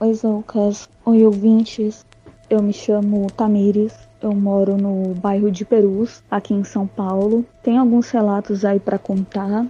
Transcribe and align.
Oi, 0.00 0.12
Zoucas. 0.12 0.88
Oi, 1.06 1.24
ouvintes. 1.24 2.04
Eu 2.50 2.60
me 2.60 2.72
chamo 2.72 3.30
Tamires. 3.30 3.96
Eu 4.20 4.34
moro 4.34 4.76
no 4.76 5.14
bairro 5.14 5.52
de 5.52 5.64
Perus, 5.64 6.20
aqui 6.28 6.52
em 6.52 6.64
São 6.64 6.84
Paulo. 6.84 7.46
Tem 7.62 7.78
alguns 7.78 8.10
relatos 8.10 8.64
aí 8.64 8.80
para 8.80 8.98
contar. 8.98 9.64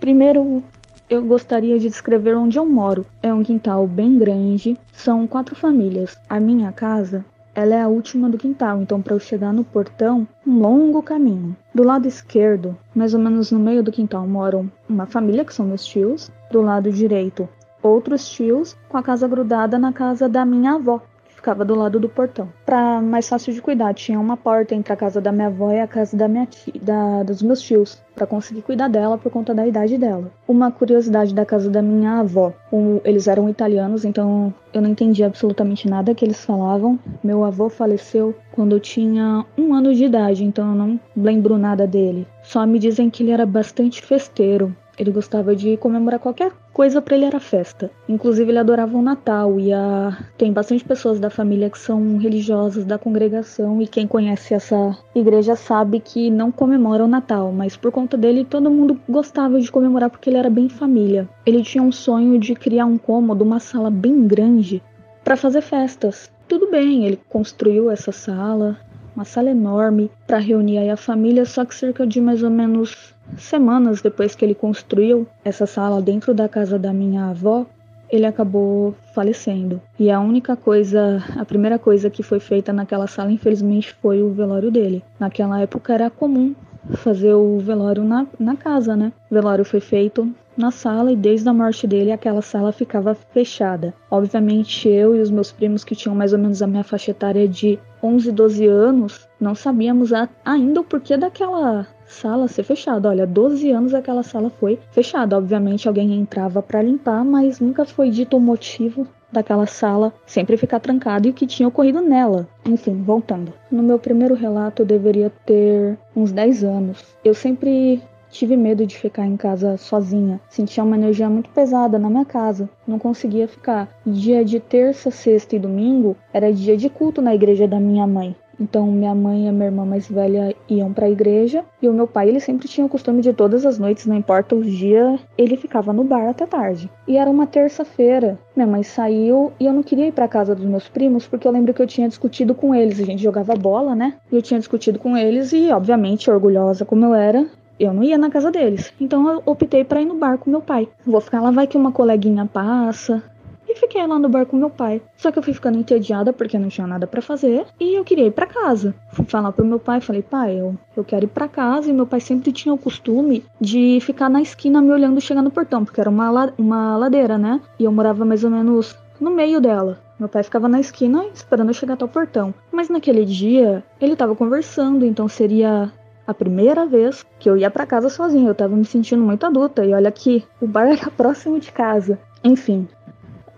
Primeiro, 0.00 0.62
eu 1.10 1.22
gostaria 1.22 1.78
de 1.78 1.90
descrever 1.90 2.34
onde 2.34 2.58
eu 2.58 2.64
moro. 2.64 3.04
É 3.22 3.34
um 3.34 3.42
quintal 3.42 3.86
bem 3.86 4.18
grande. 4.18 4.78
São 4.92 5.26
quatro 5.26 5.54
famílias. 5.54 6.16
A 6.26 6.40
minha 6.40 6.72
casa 6.72 7.22
ela 7.56 7.74
é 7.74 7.80
a 7.80 7.88
última 7.88 8.28
do 8.28 8.36
quintal, 8.36 8.82
então 8.82 9.00
para 9.00 9.14
eu 9.14 9.18
chegar 9.18 9.50
no 9.50 9.64
portão, 9.64 10.28
um 10.46 10.58
longo 10.58 11.02
caminho. 11.02 11.56
Do 11.74 11.82
lado 11.82 12.06
esquerdo, 12.06 12.76
mais 12.94 13.14
ou 13.14 13.20
menos 13.20 13.50
no 13.50 13.58
meio 13.58 13.82
do 13.82 13.90
quintal, 13.90 14.26
moram 14.26 14.70
uma 14.86 15.06
família 15.06 15.42
que 15.42 15.54
são 15.54 15.64
meus 15.64 15.82
tios. 15.82 16.30
Do 16.50 16.60
lado 16.60 16.92
direito, 16.92 17.48
outros 17.82 18.28
tios 18.28 18.76
com 18.88 18.96
a 18.96 19.02
casa 19.02 19.28
grudada 19.28 19.78
na 19.78 19.92
casa 19.92 20.28
da 20.28 20.44
minha 20.44 20.72
avó, 20.72 21.00
que 21.26 21.34
ficava 21.34 21.64
do 21.64 21.74
lado 21.74 22.00
do 22.00 22.08
portão. 22.08 22.48
Para 22.64 23.00
mais 23.00 23.28
fácil 23.28 23.52
de 23.52 23.60
cuidar, 23.60 23.94
tinha 23.94 24.18
uma 24.18 24.36
porta 24.36 24.74
entre 24.74 24.92
a 24.92 24.96
casa 24.96 25.20
da 25.20 25.32
minha 25.32 25.48
avó 25.48 25.72
e 25.72 25.80
a 25.80 25.86
casa 25.86 26.16
da 26.16 26.26
minha 26.28 26.46
tia, 26.46 26.74
da, 26.80 27.22
dos 27.22 27.42
meus 27.42 27.60
tios, 27.60 28.00
para 28.14 28.26
conseguir 28.26 28.62
cuidar 28.62 28.88
dela 28.88 29.18
por 29.18 29.30
conta 29.30 29.54
da 29.54 29.66
idade 29.66 29.98
dela. 29.98 30.30
Uma 30.48 30.70
curiosidade 30.70 31.34
da 31.34 31.44
casa 31.44 31.70
da 31.70 31.82
minha 31.82 32.20
avó, 32.20 32.52
um, 32.72 33.00
eles 33.04 33.28
eram 33.28 33.48
italianos, 33.48 34.04
então 34.04 34.52
eu 34.72 34.80
não 34.80 34.90
entendi 34.90 35.22
absolutamente 35.22 35.88
nada 35.88 36.14
que 36.14 36.24
eles 36.24 36.44
falavam. 36.44 36.98
Meu 37.22 37.44
avô 37.44 37.68
faleceu 37.68 38.34
quando 38.52 38.74
eu 38.74 38.80
tinha 38.80 39.44
um 39.56 39.74
ano 39.74 39.94
de 39.94 40.04
idade, 40.04 40.44
então 40.44 40.70
eu 40.70 40.74
não 40.74 41.00
lembro 41.16 41.58
nada 41.58 41.86
dele. 41.86 42.26
Só 42.42 42.64
me 42.66 42.78
dizem 42.78 43.10
que 43.10 43.22
ele 43.22 43.32
era 43.32 43.44
bastante 43.44 44.00
festeiro, 44.02 44.74
ele 44.98 45.10
gostava 45.10 45.54
de 45.54 45.76
comemorar 45.76 46.18
qualquer 46.18 46.52
coisa 46.72 47.00
para 47.00 47.16
ele 47.16 47.24
era 47.24 47.40
festa. 47.40 47.90
Inclusive 48.08 48.50
ele 48.50 48.58
adorava 48.58 48.96
o 48.96 49.02
Natal 49.02 49.58
e 49.58 49.72
a... 49.72 50.16
tem 50.36 50.52
bastante 50.52 50.84
pessoas 50.84 51.20
da 51.20 51.30
família 51.30 51.70
que 51.70 51.78
são 51.78 52.16
religiosas 52.18 52.84
da 52.84 52.98
congregação 52.98 53.80
e 53.80 53.86
quem 53.86 54.06
conhece 54.06 54.54
essa 54.54 54.96
igreja 55.14 55.56
sabe 55.56 56.00
que 56.00 56.30
não 56.30 56.50
comemora 56.50 57.04
o 57.04 57.08
Natal, 57.08 57.52
mas 57.52 57.76
por 57.76 57.92
conta 57.92 58.16
dele 58.16 58.44
todo 58.44 58.70
mundo 58.70 59.00
gostava 59.08 59.60
de 59.60 59.70
comemorar 59.70 60.10
porque 60.10 60.30
ele 60.30 60.38
era 60.38 60.50
bem 60.50 60.68
família. 60.68 61.28
Ele 61.44 61.62
tinha 61.62 61.82
um 61.82 61.92
sonho 61.92 62.38
de 62.38 62.54
criar 62.54 62.86
um 62.86 62.98
cômodo, 62.98 63.44
uma 63.44 63.60
sala 63.60 63.90
bem 63.90 64.26
grande 64.26 64.82
para 65.24 65.36
fazer 65.36 65.60
festas. 65.60 66.30
Tudo 66.48 66.70
bem, 66.70 67.04
ele 67.04 67.18
construiu 67.28 67.90
essa 67.90 68.12
sala, 68.12 68.78
uma 69.16 69.24
sala 69.24 69.50
enorme 69.50 70.10
para 70.26 70.38
reunir 70.38 70.78
aí 70.78 70.90
a 70.90 70.96
família, 70.96 71.44
só 71.44 71.64
que 71.64 71.74
cerca 71.74 72.06
de 72.06 72.20
mais 72.20 72.42
ou 72.42 72.50
menos 72.50 73.16
Semanas 73.36 74.00
depois 74.00 74.34
que 74.34 74.44
ele 74.44 74.54
construiu 74.54 75.26
essa 75.44 75.66
sala 75.66 76.00
dentro 76.00 76.32
da 76.32 76.48
casa 76.48 76.78
da 76.78 76.92
minha 76.92 77.30
avó, 77.30 77.66
ele 78.08 78.24
acabou 78.24 78.94
falecendo. 79.12 79.80
E 79.98 80.10
a 80.10 80.20
única 80.20 80.56
coisa, 80.56 81.22
a 81.36 81.44
primeira 81.44 81.78
coisa 81.78 82.08
que 82.08 82.22
foi 82.22 82.38
feita 82.38 82.72
naquela 82.72 83.06
sala, 83.06 83.32
infelizmente, 83.32 83.94
foi 84.00 84.22
o 84.22 84.30
velório 84.30 84.70
dele. 84.70 85.02
Naquela 85.18 85.60
época 85.60 85.92
era 85.92 86.08
comum 86.08 86.54
fazer 86.94 87.34
o 87.34 87.58
velório 87.58 88.04
na, 88.04 88.26
na 88.38 88.56
casa, 88.56 88.96
né? 88.96 89.12
O 89.28 89.34
velório 89.34 89.64
foi 89.64 89.80
feito 89.80 90.32
na 90.56 90.70
sala 90.70 91.12
e 91.12 91.16
desde 91.16 91.48
a 91.48 91.52
morte 91.52 91.86
dele 91.86 92.12
aquela 92.12 92.40
sala 92.40 92.72
ficava 92.72 93.14
fechada. 93.14 93.92
Obviamente 94.10 94.88
eu 94.88 95.14
e 95.14 95.20
os 95.20 95.30
meus 95.30 95.50
primos 95.50 95.84
que 95.84 95.96
tinham 95.96 96.14
mais 96.14 96.32
ou 96.32 96.38
menos 96.38 96.62
a 96.62 96.66
minha 96.66 96.84
faixa 96.84 97.10
etária 97.10 97.46
de 97.46 97.78
11, 98.06 98.30
12 98.32 98.66
anos, 98.66 99.28
não 99.40 99.54
sabíamos 99.54 100.12
a, 100.12 100.28
ainda 100.44 100.80
o 100.80 100.84
porquê 100.84 101.16
daquela 101.16 101.86
sala 102.06 102.48
ser 102.48 102.62
fechada. 102.62 103.08
Olha, 103.08 103.26
12 103.26 103.70
anos 103.70 103.94
aquela 103.94 104.22
sala 104.22 104.48
foi 104.48 104.78
fechada. 104.92 105.36
Obviamente 105.36 105.88
alguém 105.88 106.14
entrava 106.14 106.62
para 106.62 106.82
limpar, 106.82 107.24
mas 107.24 107.60
nunca 107.60 107.84
foi 107.84 108.10
dito 108.10 108.36
o 108.36 108.40
motivo 108.40 109.06
daquela 109.30 109.66
sala 109.66 110.12
sempre 110.24 110.56
ficar 110.56 110.80
trancada 110.80 111.26
e 111.26 111.30
o 111.30 111.34
que 111.34 111.46
tinha 111.46 111.68
ocorrido 111.68 112.00
nela. 112.00 112.48
Enfim, 112.64 113.02
voltando. 113.02 113.52
No 113.70 113.82
meu 113.82 113.98
primeiro 113.98 114.34
relato 114.34 114.82
eu 114.82 114.86
deveria 114.86 115.30
ter 115.44 115.98
uns 116.14 116.32
10 116.32 116.64
anos. 116.64 117.04
Eu 117.24 117.34
sempre 117.34 118.00
tive 118.36 118.56
medo 118.56 118.86
de 118.86 118.98
ficar 118.98 119.26
em 119.26 119.36
casa 119.36 119.76
sozinha. 119.76 120.40
Sentia 120.48 120.84
uma 120.84 120.96
energia 120.96 121.28
muito 121.28 121.48
pesada 121.50 121.98
na 121.98 122.10
minha 122.10 122.24
casa. 122.24 122.68
Não 122.86 122.98
conseguia 122.98 123.48
ficar. 123.48 123.88
Dia 124.06 124.44
de 124.44 124.60
terça, 124.60 125.10
sexta 125.10 125.56
e 125.56 125.58
domingo 125.58 126.16
era 126.32 126.52
dia 126.52 126.76
de 126.76 126.90
culto 126.90 127.22
na 127.22 127.34
igreja 127.34 127.66
da 127.66 127.80
minha 127.80 128.06
mãe. 128.06 128.36
Então, 128.58 128.86
minha 128.86 129.14
mãe 129.14 129.46
e 129.46 129.52
minha 129.52 129.66
irmã 129.66 129.84
mais 129.84 130.08
velha 130.08 130.54
iam 130.68 130.92
para 130.92 131.06
a 131.06 131.10
igreja 131.10 131.62
e 131.80 131.88
o 131.88 131.92
meu 131.92 132.06
pai, 132.06 132.28
ele 132.28 132.40
sempre 132.40 132.66
tinha 132.66 132.86
o 132.86 132.88
costume 132.88 133.20
de 133.20 133.32
todas 133.32 133.66
as 133.66 133.78
noites, 133.78 134.06
não 134.06 134.16
importa 134.16 134.54
os 134.54 134.66
dias, 134.66 135.20
ele 135.36 135.58
ficava 135.58 135.92
no 135.92 136.02
bar 136.02 136.30
até 136.30 136.46
tarde. 136.46 136.90
E 137.06 137.18
era 137.18 137.30
uma 137.30 137.46
terça-feira. 137.46 138.38
Minha 138.54 138.66
mãe 138.66 138.82
saiu 138.82 139.52
e 139.60 139.66
eu 139.66 139.74
não 139.74 139.82
queria 139.82 140.06
ir 140.06 140.12
para 140.12 140.26
casa 140.26 140.54
dos 140.54 140.64
meus 140.64 140.88
primos 140.88 141.26
porque 141.26 141.46
eu 141.46 141.52
lembro 141.52 141.74
que 141.74 141.82
eu 141.82 141.86
tinha 141.86 142.08
discutido 142.08 142.54
com 142.54 142.74
eles. 142.74 142.98
A 142.98 143.04
gente 143.04 143.22
jogava 143.22 143.54
bola, 143.54 143.94
né? 143.94 144.14
E 144.32 144.36
eu 144.36 144.40
tinha 144.40 144.58
discutido 144.58 144.98
com 144.98 145.16
eles 145.16 145.52
e, 145.52 145.70
obviamente, 145.70 146.30
orgulhosa 146.30 146.86
como 146.86 147.04
eu 147.04 147.14
era, 147.14 147.46
eu 147.78 147.92
não 147.92 148.02
ia 148.02 148.18
na 148.18 148.30
casa 148.30 148.50
deles. 148.50 148.92
Então 149.00 149.28
eu 149.28 149.42
optei 149.44 149.84
para 149.84 150.00
ir 150.00 150.06
no 150.06 150.16
bar 150.16 150.38
com 150.38 150.50
meu 150.50 150.60
pai. 150.60 150.88
Vou 151.04 151.20
ficar 151.20 151.40
lá, 151.40 151.50
vai 151.50 151.66
que 151.66 151.76
uma 151.76 151.92
coleguinha 151.92 152.46
passa, 152.46 153.22
e 153.68 153.74
fiquei 153.74 154.06
lá 154.06 154.18
no 154.18 154.28
bar 154.28 154.46
com 154.46 154.56
meu 154.56 154.70
pai. 154.70 155.02
Só 155.16 155.32
que 155.32 155.38
eu 155.38 155.42
fui 155.42 155.52
ficando 155.52 155.78
entediada 155.78 156.32
porque 156.32 156.58
não 156.58 156.68
tinha 156.68 156.86
nada 156.86 157.06
para 157.06 157.20
fazer 157.20 157.66
e 157.80 157.98
eu 157.98 158.04
queria 158.04 158.26
ir 158.26 158.30
para 158.30 158.46
casa. 158.46 158.94
Fui 159.12 159.24
falar 159.24 159.52
pro 159.52 159.64
meu 159.64 159.80
pai, 159.80 160.00
falei, 160.00 160.22
pai, 160.22 160.58
eu, 160.58 160.76
eu 160.96 161.04
quero 161.04 161.24
ir 161.24 161.28
para 161.28 161.48
casa. 161.48 161.90
E 161.90 161.92
meu 161.92 162.06
pai 162.06 162.20
sempre 162.20 162.52
tinha 162.52 162.72
o 162.72 162.78
costume 162.78 163.44
de 163.60 163.98
ficar 164.00 164.28
na 164.28 164.40
esquina 164.40 164.80
me 164.80 164.90
olhando 164.90 165.20
chegar 165.20 165.42
no 165.42 165.50
portão, 165.50 165.84
porque 165.84 166.00
era 166.00 166.10
uma, 166.10 166.52
uma 166.56 166.96
ladeira, 166.96 167.36
né? 167.36 167.60
E 167.78 167.84
eu 167.84 167.92
morava 167.92 168.24
mais 168.24 168.44
ou 168.44 168.50
menos 168.50 168.96
no 169.20 169.30
meio 169.30 169.60
dela. 169.60 169.98
Meu 170.18 170.28
pai 170.28 170.42
ficava 170.42 170.68
na 170.68 170.80
esquina 170.80 171.26
esperando 171.34 171.68
eu 171.68 171.74
chegar 171.74 171.94
até 171.94 172.04
o 172.04 172.08
portão. 172.08 172.54
Mas 172.72 172.88
naquele 172.88 173.24
dia, 173.24 173.84
ele 174.00 174.16
tava 174.16 174.34
conversando, 174.34 175.04
então 175.04 175.28
seria 175.28 175.92
a 176.26 176.34
primeira 176.34 176.86
vez 176.86 177.24
que 177.38 177.48
eu 177.48 177.56
ia 177.56 177.70
para 177.70 177.86
casa 177.86 178.08
sozinha. 178.08 178.48
Eu 178.48 178.54
tava 178.54 178.76
me 178.76 178.84
sentindo 178.84 179.22
muito 179.22 179.46
adulta. 179.46 179.84
E 179.84 179.94
olha 179.94 180.08
aqui, 180.08 180.44
o 180.60 180.66
bar 180.66 180.88
era 180.88 181.10
próximo 181.16 181.58
de 181.60 181.70
casa. 181.70 182.18
Enfim, 182.42 182.88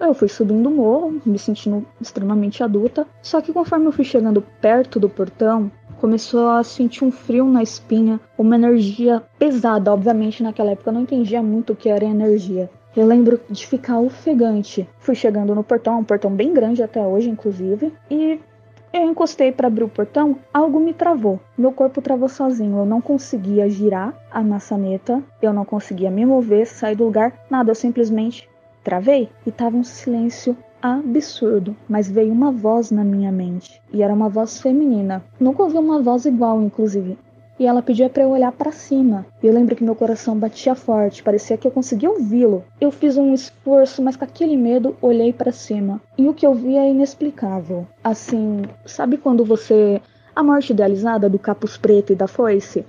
eu 0.01 0.15
fui 0.15 0.29
subindo 0.29 0.69
o 0.69 0.73
morro, 0.73 1.21
me 1.25 1.39
sentindo 1.39 1.84
extremamente 2.01 2.62
adulta. 2.62 3.06
Só 3.23 3.41
que 3.41 3.53
conforme 3.53 3.87
eu 3.87 3.93
fui 3.93 4.05
chegando 4.05 4.43
perto 4.61 5.00
do 5.00 5.09
portão, 5.09 5.70
começou 6.00 6.49
a 6.50 6.62
sentir 6.62 7.05
um 7.05 7.11
frio 7.11 7.44
na 7.47 7.62
espinha, 7.62 8.20
uma 8.37 8.55
energia 8.55 9.23
pesada. 9.38 9.93
Obviamente, 9.93 10.43
naquela 10.43 10.71
época 10.71 10.91
eu 10.91 10.94
não 10.94 11.03
entendia 11.03 11.43
muito 11.43 11.73
o 11.73 11.76
que 11.76 11.88
era 11.88 12.05
energia. 12.05 12.71
Eu 12.97 13.06
lembro 13.06 13.41
de 13.50 13.67
ficar 13.67 13.99
ofegante. 13.99 14.88
Fui 14.99 15.14
chegando 15.14 15.55
no 15.55 15.62
portão, 15.62 16.00
um 16.00 16.05
portão 16.05 16.31
bem 16.31 16.53
grande 16.53 16.82
até 16.82 17.00
hoje, 17.00 17.29
inclusive, 17.29 17.93
e 18.11 18.41
eu 18.93 19.02
encostei 19.02 19.52
para 19.52 19.69
abrir 19.69 19.85
o 19.85 19.88
portão, 19.88 20.37
algo 20.52 20.81
me 20.81 20.93
travou. 20.93 21.40
Meu 21.56 21.73
corpo 21.73 22.00
travou 22.00 22.29
sozinho, 22.29 22.79
eu 22.79 22.87
não 22.87 23.00
conseguia 23.00 23.69
girar 23.69 24.14
a 24.31 24.43
maçaneta, 24.43 25.23
eu 25.43 25.52
não 25.52 25.64
conseguia 25.64 26.11
me 26.11 26.25
mover, 26.25 26.67
sair 26.67 26.96
do 26.96 27.05
lugar, 27.05 27.32
nada, 27.50 27.70
eu 27.70 27.75
simplesmente 27.75 28.49
Travei 28.88 29.29
e 29.44 29.52
tava 29.52 29.76
um 29.76 29.85
silêncio 29.85 30.56
absurdo, 30.81 31.76
mas 31.87 32.11
veio 32.11 32.32
uma 32.32 32.50
voz 32.50 32.90
na 32.90 33.05
minha 33.05 33.31
mente 33.31 33.82
e 33.93 34.02
era 34.02 34.14
uma 34.14 34.31
voz 34.31 34.62
feminina. 34.62 35.23
Nunca 35.38 35.62
ouvi 35.62 35.76
uma 35.76 36.00
voz 36.00 36.25
igual, 36.25 36.62
inclusive. 36.62 37.19
E 37.58 37.66
ela 37.66 37.82
pedia 37.82 38.08
para 38.08 38.22
eu 38.22 38.31
olhar 38.31 38.52
para 38.52 38.70
cima. 38.70 39.26
Eu 39.43 39.52
lembro 39.52 39.75
que 39.75 39.82
meu 39.82 39.94
coração 39.94 40.38
batia 40.38 40.75
forte, 40.75 41.22
parecia 41.22 41.56
que 41.56 41.66
eu 41.66 41.70
conseguia 41.70 42.10
ouvi-lo. 42.10 42.64
Eu 42.81 42.90
fiz 42.90 43.16
um 43.16 43.34
esforço, 43.34 44.02
mas 44.02 44.16
com 44.16 44.25
aquele 44.25 44.56
medo 44.56 44.96
olhei 45.02 45.32
para 45.32 45.50
cima. 45.50 46.00
E 46.16 46.28
o 46.28 46.34
que 46.34 46.46
eu 46.46 46.55
vi 46.55 46.76
é 46.76 46.88
inexplicável. 46.88 47.87
Assim, 48.02 48.62
sabe 48.87 49.16
quando 49.16 49.44
você 49.44 50.00
a 50.34 50.43
morte 50.43 50.72
idealizada 50.72 51.28
do 51.28 51.38
capuz 51.38 51.76
preto 51.76 52.12
e 52.12 52.16
da 52.16 52.28
foice? 52.28 52.87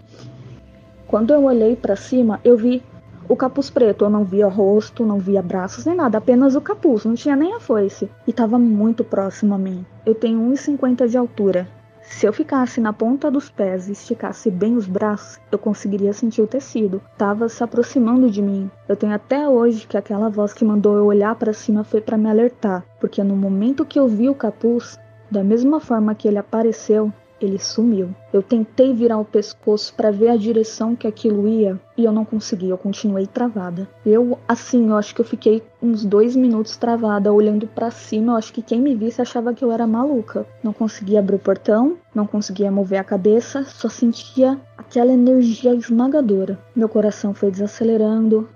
Quando 1.08 1.34
eu 1.34 1.46
olhei 1.46 1.76
para 1.76 1.96
cima, 1.96 2.40
eu 2.44 2.56
vi 2.56 2.84
o 3.28 3.36
capuz 3.36 3.70
preto. 3.70 4.06
Eu 4.06 4.10
não 4.10 4.24
via 4.24 4.48
rosto, 4.48 5.06
não 5.06 5.18
via 5.18 5.42
braços 5.42 5.86
nem 5.86 5.96
nada, 5.96 6.20
apenas 6.20 6.56
o 6.56 6.62
capuz, 6.62 7.06
não 7.06 7.16
tinha 7.16 7.36
nem 7.36 7.54
a 7.54 7.60
foice. 7.60 8.10
E 8.28 8.30
estava 8.32 8.60
muito 8.60 9.04
próximo 9.04 9.56
a 9.56 9.58
mim. 9.58 9.84
Eu 10.06 10.14
tenho 10.14 10.40
1,50 10.40 11.08
de 11.08 11.18
altura. 11.18 11.68
Se 12.10 12.26
eu 12.26 12.34
ficasse 12.34 12.82
na 12.82 12.92
ponta 12.92 13.32
dos 13.32 13.50
pés 13.50 13.88
e 13.88 13.94
esticasse 13.94 14.52
bem 14.52 14.76
os 14.76 14.88
braços, 14.88 15.40
eu 15.52 15.58
conseguiria 15.58 16.12
sentir 16.12 16.42
o 16.42 16.48
tecido. 16.48 17.02
Tava 17.18 17.48
se 17.48 17.64
aproximando 17.64 18.30
de 18.30 18.42
mim. 18.42 18.70
Eu 18.90 18.96
tenho 18.96 19.14
até 19.14 19.48
hoje 19.48 19.88
que 19.88 19.96
aquela 19.96 20.28
voz 20.28 20.52
que 20.52 20.66
mandou 20.66 20.98
eu 20.98 21.06
olhar 21.06 21.34
para 21.36 21.54
cima 21.54 21.84
foi 21.84 22.02
para 22.02 22.18
me 22.18 22.30
alertar, 22.30 22.84
porque 23.00 23.24
no 23.24 23.38
momento 23.38 23.86
que 23.86 23.98
eu 23.98 24.08
vi 24.08 24.28
o 24.28 24.36
capuz, 24.36 25.00
da 25.32 25.44
mesma 25.44 25.80
forma 25.80 26.16
que 26.16 26.28
ele 26.28 26.40
apareceu, 26.40 27.14
ele 27.42 27.60
sumiu. 27.60 28.10
Eu 28.32 28.42
tentei 28.42 28.94
virar 28.94 29.18
o 29.18 29.26
pescoço 29.26 29.94
para 29.94 30.12
ver 30.12 30.30
a 30.30 30.38
direção 30.38 30.96
que 30.96 31.08
aquilo 31.08 31.48
ia 31.48 31.80
e 31.98 32.06
eu 32.06 32.12
não 32.12 32.24
consegui, 32.24 32.70
eu 32.70 32.78
continuei 32.78 33.28
travada. 33.28 33.88
Eu, 34.06 34.40
assim, 34.48 34.90
eu 34.90 34.96
acho 34.96 35.14
que 35.14 35.22
eu 35.22 35.26
fiquei 35.26 35.62
uns 35.82 36.06
dois 36.06 36.36
minutos 36.36 36.78
travada, 36.78 37.32
olhando 37.32 37.68
para 37.68 37.92
cima. 37.92 38.34
Eu 38.34 38.38
acho 38.38 38.54
que 38.54 38.62
quem 38.62 38.80
me 38.80 38.96
visse 38.96 39.22
achava 39.22 39.54
que 39.54 39.64
eu 39.64 39.72
era 39.72 39.86
maluca. 39.86 40.46
Não 40.64 40.72
conseguia 40.72 41.20
abrir 41.20 41.36
o 41.36 41.40
portão, 41.40 41.98
não 42.14 42.26
conseguia 42.26 42.72
mover 42.72 43.00
a 43.00 43.04
cabeça, 43.04 43.64
só 43.66 43.90
sentia 43.90 44.60
aquela 44.78 45.12
energia 45.12 45.74
esmagadora. 45.74 46.58
Meu 46.76 46.88
coração 46.88 47.34
foi 47.34 47.52
desacelerando, 47.52 48.48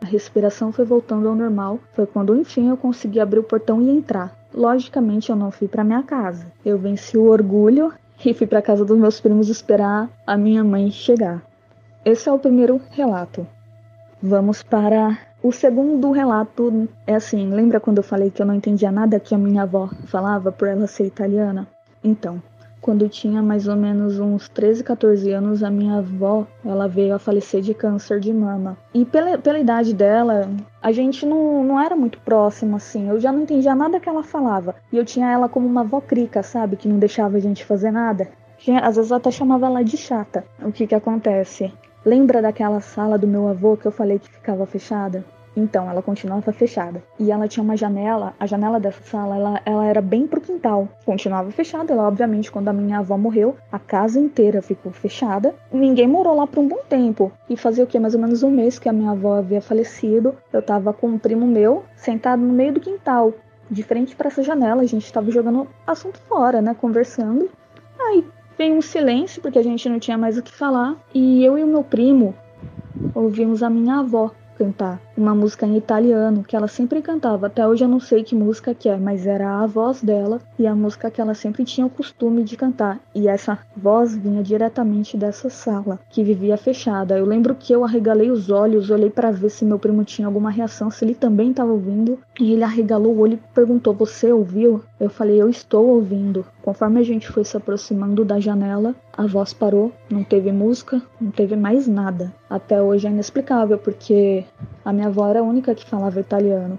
a 0.00 0.06
respiração 0.06 0.72
foi 0.72 0.84
voltando 0.84 1.28
ao 1.28 1.34
normal. 1.34 1.78
Foi 1.92 2.06
quando 2.06 2.36
enfim 2.36 2.68
eu 2.68 2.76
consegui 2.76 3.20
abrir 3.20 3.38
o 3.38 3.44
portão 3.44 3.80
e 3.80 3.88
entrar. 3.88 4.36
Logicamente 4.52 5.30
eu 5.30 5.36
não 5.36 5.50
fui 5.50 5.68
para 5.68 5.84
minha 5.84 6.02
casa. 6.02 6.46
Eu 6.64 6.76
venci 6.76 7.16
o 7.16 7.30
orgulho 7.30 7.92
e 8.30 8.34
fui 8.34 8.46
para 8.46 8.62
casa 8.62 8.84
dos 8.84 8.98
meus 8.98 9.20
primos 9.20 9.48
esperar 9.48 10.08
a 10.26 10.36
minha 10.36 10.62
mãe 10.62 10.90
chegar. 10.90 11.42
Esse 12.04 12.28
é 12.28 12.32
o 12.32 12.38
primeiro 12.38 12.80
relato. 12.90 13.46
Vamos 14.22 14.62
para 14.62 15.18
o 15.42 15.50
segundo 15.50 16.10
relato. 16.12 16.88
É 17.06 17.14
assim, 17.14 17.50
lembra 17.50 17.80
quando 17.80 17.98
eu 17.98 18.04
falei 18.04 18.30
que 18.30 18.40
eu 18.40 18.46
não 18.46 18.54
entendia 18.54 18.92
nada 18.92 19.18
que 19.18 19.34
a 19.34 19.38
minha 19.38 19.62
avó 19.62 19.90
falava 20.06 20.52
por 20.52 20.68
ela 20.68 20.86
ser 20.86 21.06
italiana? 21.06 21.66
Então, 22.02 22.42
quando 22.82 23.08
tinha 23.08 23.40
mais 23.40 23.68
ou 23.68 23.76
menos 23.76 24.18
uns 24.18 24.48
13, 24.48 24.82
14 24.82 25.30
anos, 25.30 25.62
a 25.62 25.70
minha 25.70 25.98
avó, 25.98 26.44
ela 26.64 26.88
veio 26.88 27.14
a 27.14 27.18
falecer 27.18 27.62
de 27.62 27.72
câncer 27.72 28.18
de 28.18 28.34
mama. 28.34 28.76
E 28.92 29.04
pela, 29.04 29.38
pela 29.38 29.60
idade 29.60 29.94
dela, 29.94 30.50
a 30.82 30.90
gente 30.90 31.24
não, 31.24 31.62
não 31.62 31.80
era 31.80 31.94
muito 31.94 32.20
próximo, 32.20 32.74
assim. 32.74 33.08
Eu 33.08 33.20
já 33.20 33.30
não 33.30 33.42
entendia 33.42 33.72
nada 33.72 34.00
que 34.00 34.08
ela 34.08 34.24
falava. 34.24 34.74
E 34.92 34.96
eu 34.96 35.04
tinha 35.04 35.30
ela 35.30 35.48
como 35.48 35.64
uma 35.64 35.82
avó 35.82 36.00
crica, 36.00 36.42
sabe? 36.42 36.76
Que 36.76 36.88
não 36.88 36.98
deixava 36.98 37.36
a 37.36 37.40
gente 37.40 37.64
fazer 37.64 37.92
nada. 37.92 38.28
Às 38.82 38.96
vezes 38.96 39.12
eu 39.12 39.16
até 39.16 39.30
chamava 39.30 39.66
ela 39.66 39.84
de 39.84 39.96
chata. 39.96 40.44
O 40.60 40.72
que 40.72 40.86
que 40.86 40.94
acontece? 40.94 41.72
Lembra 42.04 42.42
daquela 42.42 42.80
sala 42.80 43.16
do 43.16 43.28
meu 43.28 43.46
avô 43.46 43.76
que 43.76 43.86
eu 43.86 43.92
falei 43.92 44.18
que 44.18 44.28
ficava 44.28 44.66
fechada? 44.66 45.24
Então, 45.56 45.88
ela 45.90 46.02
continuava 46.02 46.52
fechada. 46.52 47.02
E 47.18 47.30
ela 47.30 47.46
tinha 47.46 47.62
uma 47.62 47.76
janela, 47.76 48.34
a 48.40 48.46
janela 48.46 48.80
dessa 48.80 49.02
sala, 49.02 49.36
ela, 49.36 49.60
ela 49.64 49.84
era 49.86 50.00
bem 50.00 50.26
pro 50.26 50.40
quintal. 50.40 50.88
Continuava 51.04 51.50
fechada, 51.50 51.92
ela 51.92 52.08
obviamente, 52.08 52.50
quando 52.50 52.68
a 52.68 52.72
minha 52.72 52.98
avó 52.98 53.18
morreu, 53.18 53.56
a 53.70 53.78
casa 53.78 54.18
inteira 54.18 54.62
ficou 54.62 54.92
fechada. 54.92 55.54
Ninguém 55.72 56.08
morou 56.08 56.34
lá 56.34 56.46
por 56.46 56.60
um 56.60 56.68
bom 56.68 56.80
tempo. 56.88 57.30
E 57.48 57.56
fazia 57.56 57.84
o 57.84 57.86
que? 57.86 57.98
Mais 57.98 58.14
ou 58.14 58.20
menos 58.20 58.42
um 58.42 58.50
mês 58.50 58.78
que 58.78 58.88
a 58.88 58.92
minha 58.92 59.10
avó 59.10 59.34
havia 59.34 59.60
falecido. 59.60 60.34
Eu 60.52 60.62
tava 60.62 60.92
com 60.92 61.08
um 61.08 61.18
primo 61.18 61.46
meu, 61.46 61.84
sentado 61.96 62.40
no 62.42 62.52
meio 62.52 62.72
do 62.72 62.80
quintal, 62.80 63.32
de 63.70 63.82
frente 63.82 64.16
para 64.16 64.28
essa 64.28 64.42
janela. 64.42 64.82
A 64.82 64.86
gente 64.86 65.12
tava 65.12 65.30
jogando 65.30 65.68
assunto 65.86 66.18
fora, 66.28 66.62
né? 66.62 66.74
Conversando. 66.74 67.50
Aí 67.98 68.24
veio 68.56 68.74
um 68.74 68.82
silêncio, 68.82 69.42
porque 69.42 69.58
a 69.58 69.62
gente 69.62 69.88
não 69.88 69.98
tinha 69.98 70.16
mais 70.16 70.38
o 70.38 70.42
que 70.42 70.52
falar. 70.52 70.96
E 71.14 71.44
eu 71.44 71.58
e 71.58 71.62
o 71.62 71.66
meu 71.66 71.82
primo 71.84 72.34
ouvimos 73.14 73.62
a 73.62 73.70
minha 73.70 74.00
avó 74.00 74.30
cantar 74.56 75.00
uma 75.16 75.34
música 75.34 75.66
em 75.66 75.76
italiano 75.76 76.42
que 76.42 76.56
ela 76.56 76.68
sempre 76.68 77.02
cantava. 77.02 77.46
Até 77.46 77.66
hoje 77.66 77.84
eu 77.84 77.88
não 77.88 78.00
sei 78.00 78.22
que 78.22 78.34
música 78.34 78.74
que 78.74 78.88
é, 78.88 78.96
mas 78.96 79.26
era 79.26 79.60
a 79.60 79.66
voz 79.66 80.02
dela 80.02 80.40
e 80.58 80.66
a 80.66 80.74
música 80.74 81.10
que 81.10 81.20
ela 81.20 81.34
sempre 81.34 81.64
tinha 81.64 81.86
o 81.86 81.90
costume 81.90 82.42
de 82.42 82.56
cantar. 82.56 83.00
E 83.14 83.28
essa 83.28 83.58
voz 83.76 84.16
vinha 84.16 84.42
diretamente 84.42 85.16
dessa 85.16 85.50
sala 85.50 85.98
que 86.10 86.24
vivia 86.24 86.56
fechada. 86.56 87.18
Eu 87.18 87.26
lembro 87.26 87.54
que 87.54 87.72
eu 87.72 87.84
arregalei 87.84 88.30
os 88.30 88.50
olhos, 88.50 88.90
olhei 88.90 89.10
para 89.10 89.30
ver 89.30 89.50
se 89.50 89.64
meu 89.64 89.78
primo 89.78 90.04
tinha 90.04 90.26
alguma 90.26 90.50
reação, 90.50 90.90
se 90.90 91.04
ele 91.04 91.14
também 91.14 91.50
estava 91.50 91.72
ouvindo, 91.72 92.18
e 92.40 92.52
ele 92.52 92.64
arregalou 92.64 93.14
o 93.14 93.20
olho 93.20 93.34
e 93.34 93.54
perguntou: 93.54 93.94
"Você 93.94 94.32
ouviu?" 94.32 94.82
Eu 94.98 95.10
falei: 95.10 95.40
"Eu 95.40 95.48
estou 95.48 95.86
ouvindo." 95.88 96.44
Conforme 96.62 97.00
a 97.00 97.02
gente 97.02 97.28
foi 97.28 97.44
se 97.44 97.56
aproximando 97.56 98.24
da 98.24 98.38
janela, 98.38 98.94
a 99.12 99.26
voz 99.26 99.52
parou, 99.52 99.92
não 100.08 100.22
teve 100.22 100.52
música, 100.52 101.02
não 101.20 101.30
teve 101.30 101.56
mais 101.56 101.86
nada. 101.88 102.32
Até 102.48 102.80
hoje 102.80 103.06
é 103.06 103.10
inexplicável 103.10 103.78
porque 103.78 104.44
a 104.84 104.92
minha 104.92 105.01
avó 105.04 105.28
era 105.28 105.40
a 105.40 105.44
única 105.44 105.74
que 105.74 105.88
falava 105.88 106.20
italiano. 106.20 106.78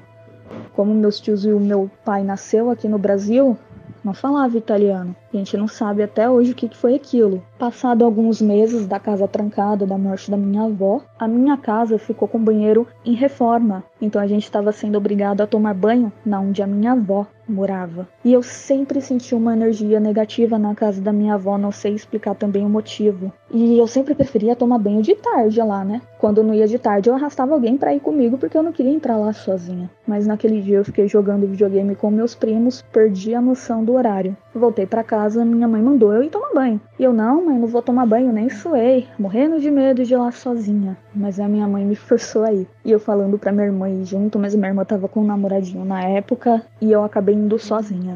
Como 0.74 0.94
meus 0.94 1.20
tios 1.20 1.46
e 1.46 1.52
o 1.52 1.60
meu 1.60 1.90
pai 2.04 2.24
nasceu 2.24 2.70
aqui 2.70 2.88
no 2.88 2.98
Brasil, 2.98 3.58
não 4.04 4.14
falava 4.14 4.58
italiano. 4.58 5.16
A 5.34 5.38
gente 5.38 5.56
não 5.56 5.68
sabe 5.68 6.04
até 6.04 6.30
hoje 6.30 6.52
o 6.52 6.56
que 6.56 6.76
foi 6.76 6.96
aquilo. 6.96 7.42
Passado 7.58 8.04
alguns 8.04 8.42
meses 8.42 8.86
da 8.86 9.00
casa 9.00 9.28
trancada, 9.28 9.86
da 9.86 9.98
morte 9.98 10.30
da 10.30 10.36
minha 10.36 10.64
avó, 10.64 11.02
a 11.18 11.28
minha 11.28 11.56
casa 11.58 11.98
ficou 11.98 12.28
com 12.28 12.44
banheiro 12.44 12.86
em 13.06 13.14
reforma. 13.14 13.84
Então 14.02 14.22
a 14.22 14.28
gente 14.28 14.44
estava 14.44 14.72
sendo 14.72 14.98
obrigado 14.98 15.42
a 15.42 15.48
tomar 15.48 15.74
banho 15.74 16.12
na 16.26 16.40
onde 16.42 16.62
a 16.62 16.68
minha 16.68 16.92
avó 16.92 17.26
morava. 17.48 18.08
E 18.26 18.32
eu 18.32 18.42
sempre 18.42 19.02
senti 19.02 19.36
uma 19.36 19.54
energia 19.54 20.00
negativa 20.00 20.58
na 20.58 20.74
casa 20.74 21.02
da 21.02 21.12
minha 21.12 21.34
avó, 21.34 21.58
não 21.58 21.74
sei 21.74 21.94
explicar 21.94 22.34
também 22.36 22.66
o 22.66 22.70
motivo. 22.70 23.34
E 23.52 23.78
eu 23.78 23.86
sempre 23.86 24.16
preferia 24.16 24.56
tomar 24.56 24.78
banho 24.78 25.02
de 25.02 25.14
tarde 25.14 25.62
lá, 25.62 25.84
né? 25.84 26.02
Quando 26.18 26.38
eu 26.38 26.44
não 26.44 26.54
ia 26.54 26.66
de 26.66 26.80
tarde, 26.80 27.10
eu 27.10 27.16
arrastava 27.16 27.54
alguém 27.54 27.78
para 27.78 27.94
ir 27.94 28.00
comigo 28.00 28.38
porque 28.38 28.58
eu 28.58 28.64
não 28.64 28.72
queria 28.72 28.94
entrar 28.94 29.18
lá 29.18 29.34
sozinha. 29.34 29.92
Mas 30.08 30.26
naquele 30.26 30.62
dia 30.62 30.78
eu 30.78 30.86
fiquei 30.86 31.08
jogando 31.08 31.46
videogame 31.46 31.96
com 31.96 32.10
meus 32.10 32.34
primos, 32.34 32.82
perdi 32.94 33.36
a 33.36 33.42
noção 33.42 33.84
do 33.84 33.94
horário. 33.94 34.36
Voltei 34.56 34.86
para 34.86 35.04
casa, 35.04 35.44
minha 35.44 35.68
mãe 35.68 35.82
mandou 35.82 36.14
eu 36.14 36.24
ir 36.24 36.30
tomar 36.30 36.54
banho. 36.54 36.80
E 36.98 37.04
eu, 37.04 37.12
não, 37.12 37.46
mãe, 37.46 37.60
não 37.60 37.68
vou 37.68 37.82
tomar 37.82 38.06
banho, 38.06 38.32
nem 38.32 38.50
suei, 38.50 39.06
morrendo 39.20 39.60
de 39.60 39.70
medo 39.70 40.04
de 40.04 40.14
ir 40.14 40.18
lá 40.18 40.32
sozinha. 40.32 40.98
Mas 41.14 41.40
a 41.40 41.48
minha 41.48 41.68
mãe 41.68 41.84
me 41.84 41.96
forçou 41.96 42.44
a 42.44 42.54
ir. 42.54 42.68
E 42.86 42.92
eu 42.92 43.00
falando 43.00 43.38
pra 43.38 43.52
minha 43.52 43.66
irmã 43.66 43.90
ir 43.90 44.06
junto, 44.06 44.40
mas 44.40 44.56
minha 44.56 44.70
irmã 44.70 44.86
tava 44.86 45.10
com 45.10 45.22
um 45.22 45.26
namoradinho 45.26 45.84
na 45.84 46.02
época 46.04 46.62
e 46.82 46.92
eu 46.92 47.04
acabei 47.04 47.36
indo 47.36 47.60
sozinha. 47.60 48.13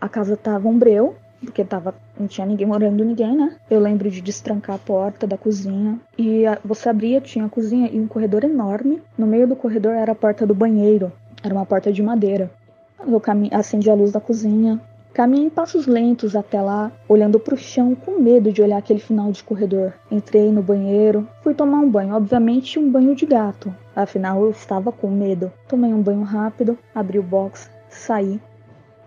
A 0.00 0.08
casa 0.08 0.36
tava 0.36 0.68
um 0.68 0.78
breu, 0.78 1.16
porque 1.44 1.64
tava, 1.64 1.94
não 2.18 2.26
tinha 2.26 2.46
ninguém 2.46 2.66
morando, 2.66 3.04
ninguém, 3.04 3.36
né? 3.36 3.56
Eu 3.70 3.80
lembro 3.80 4.10
de 4.10 4.20
destrancar 4.20 4.76
a 4.76 4.78
porta 4.78 5.26
da 5.26 5.36
cozinha 5.36 5.98
e 6.16 6.46
a, 6.46 6.58
você 6.64 6.88
abria, 6.88 7.20
tinha 7.20 7.44
a 7.44 7.48
cozinha 7.48 7.88
e 7.92 7.98
um 7.98 8.06
corredor 8.06 8.44
enorme. 8.44 9.02
No 9.16 9.26
meio 9.26 9.46
do 9.46 9.56
corredor 9.56 9.92
era 9.92 10.12
a 10.12 10.14
porta 10.14 10.46
do 10.46 10.54
banheiro, 10.54 11.12
era 11.42 11.54
uma 11.54 11.66
porta 11.66 11.92
de 11.92 12.02
madeira. 12.02 12.50
Eu 13.06 13.22
acendi 13.52 13.88
a 13.90 13.94
luz 13.94 14.12
da 14.12 14.20
cozinha, 14.20 14.80
Caminhei 15.18 15.46
em 15.46 15.50
passos 15.50 15.88
lentos 15.88 16.36
até 16.36 16.60
lá, 16.60 16.92
olhando 17.08 17.40
para 17.40 17.54
o 17.54 17.58
chão 17.58 17.92
com 17.92 18.20
medo 18.20 18.52
de 18.52 18.62
olhar 18.62 18.76
aquele 18.76 19.00
final 19.00 19.32
de 19.32 19.42
corredor. 19.42 19.92
Entrei 20.12 20.52
no 20.52 20.62
banheiro, 20.62 21.26
fui 21.42 21.54
tomar 21.54 21.78
um 21.78 21.90
banho, 21.90 22.14
obviamente 22.14 22.78
um 22.78 22.88
banho 22.88 23.16
de 23.16 23.26
gato, 23.26 23.74
afinal 23.96 24.44
eu 24.44 24.50
estava 24.50 24.92
com 24.92 25.10
medo. 25.10 25.50
Tomei 25.66 25.92
um 25.92 26.00
banho 26.00 26.22
rápido, 26.22 26.78
abri 26.94 27.18
o 27.18 27.22
box, 27.22 27.68
saí 27.88 28.40